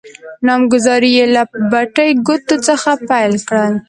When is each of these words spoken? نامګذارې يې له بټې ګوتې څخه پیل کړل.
نامګذارې 0.45 1.09
يې 1.17 1.25
له 1.35 1.43
بټې 1.71 2.07
ګوتې 2.27 2.55
څخه 2.67 2.91
پیل 3.09 3.33
کړل. 3.47 3.73